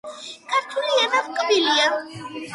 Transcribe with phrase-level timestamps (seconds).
[0.53, 1.89] ქართული ენა ტკბილია